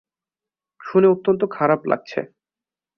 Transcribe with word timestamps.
শুনে 0.79 1.07
অত্যন্ত 1.07 1.41
খারাপ 1.51 1.81
লাগছে। 1.85 2.19